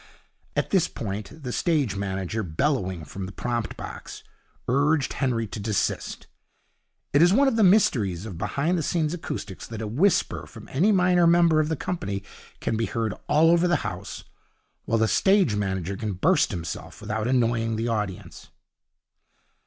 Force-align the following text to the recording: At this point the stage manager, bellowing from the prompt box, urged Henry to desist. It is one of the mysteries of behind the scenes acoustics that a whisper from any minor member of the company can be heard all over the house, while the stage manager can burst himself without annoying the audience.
At 0.55 0.71
this 0.71 0.87
point 0.87 1.43
the 1.43 1.51
stage 1.51 1.95
manager, 1.95 2.41
bellowing 2.41 3.03
from 3.05 3.27
the 3.27 3.31
prompt 3.31 3.77
box, 3.77 4.23
urged 4.67 5.13
Henry 5.13 5.45
to 5.45 5.59
desist. 5.59 6.25
It 7.13 7.21
is 7.21 7.31
one 7.31 7.47
of 7.47 7.55
the 7.55 7.61
mysteries 7.61 8.25
of 8.25 8.35
behind 8.35 8.79
the 8.79 8.81
scenes 8.81 9.13
acoustics 9.13 9.67
that 9.67 9.79
a 9.79 9.85
whisper 9.85 10.47
from 10.47 10.67
any 10.69 10.91
minor 10.91 11.27
member 11.27 11.59
of 11.59 11.69
the 11.69 11.75
company 11.75 12.23
can 12.59 12.75
be 12.77 12.87
heard 12.87 13.13
all 13.27 13.51
over 13.51 13.67
the 13.67 13.75
house, 13.85 14.23
while 14.85 14.97
the 14.97 15.07
stage 15.07 15.55
manager 15.55 15.95
can 15.95 16.13
burst 16.13 16.49
himself 16.49 16.99
without 16.99 17.27
annoying 17.27 17.75
the 17.75 17.87
audience. 17.87 18.49